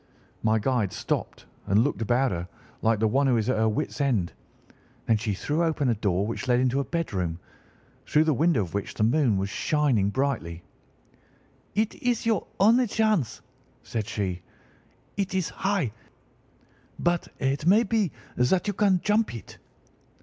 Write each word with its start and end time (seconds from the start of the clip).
My 0.41 0.57
guide 0.57 0.91
stopped 0.93 1.45
and 1.67 1.83
looked 1.83 2.01
about 2.01 2.31
her 2.31 2.47
like 2.81 2.99
one 3.03 3.27
who 3.27 3.37
is 3.37 3.47
at 3.51 3.57
her 3.57 3.69
wit's 3.69 4.01
end. 4.01 4.33
Then 5.05 5.17
she 5.17 5.35
threw 5.35 5.63
open 5.63 5.89
a 5.89 5.93
door 5.93 6.25
which 6.25 6.47
led 6.47 6.59
into 6.59 6.79
a 6.79 6.83
bedroom, 6.83 7.39
through 8.07 8.23
the 8.23 8.33
window 8.33 8.63
of 8.63 8.73
which 8.73 8.95
the 8.95 9.03
moon 9.03 9.37
was 9.37 9.51
shining 9.51 10.09
brightly. 10.09 10.63
"'It 11.75 11.93
is 12.01 12.25
your 12.25 12.47
only 12.59 12.87
chance,' 12.87 13.41
said 13.83 14.07
she. 14.07 14.41
'It 15.17 15.35
is 15.35 15.49
high, 15.49 15.91
but 16.97 17.27
it 17.37 17.67
may 17.67 17.83
be 17.83 18.11
that 18.37 18.65
you 18.65 18.73
can 18.73 19.01
jump 19.03 19.35
it. 19.35 19.59